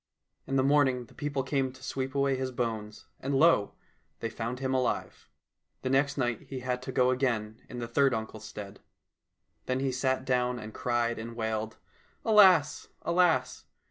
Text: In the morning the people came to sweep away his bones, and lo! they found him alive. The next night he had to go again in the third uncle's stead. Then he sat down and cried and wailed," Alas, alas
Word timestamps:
In 0.47 0.55
the 0.55 0.63
morning 0.63 1.05
the 1.05 1.13
people 1.13 1.43
came 1.43 1.71
to 1.71 1.83
sweep 1.83 2.15
away 2.15 2.35
his 2.35 2.49
bones, 2.49 3.05
and 3.19 3.35
lo! 3.35 3.75
they 4.19 4.31
found 4.31 4.57
him 4.57 4.73
alive. 4.73 5.29
The 5.83 5.91
next 5.91 6.17
night 6.17 6.41
he 6.49 6.61
had 6.61 6.81
to 6.81 6.91
go 6.91 7.11
again 7.11 7.61
in 7.69 7.77
the 7.77 7.87
third 7.87 8.11
uncle's 8.11 8.45
stead. 8.45 8.79
Then 9.67 9.79
he 9.79 9.91
sat 9.91 10.25
down 10.25 10.57
and 10.57 10.73
cried 10.73 11.19
and 11.19 11.35
wailed," 11.35 11.77
Alas, 12.25 12.87
alas 13.03 13.65